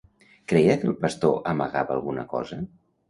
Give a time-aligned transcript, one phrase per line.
[0.53, 2.59] Creia que el pastor amagava alguna cosa?